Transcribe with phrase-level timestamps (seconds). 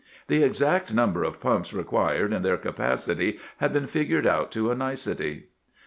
[0.29, 4.75] The exact number of pumps required and their capacity had been figured out to a
[4.75, 5.49] nicety.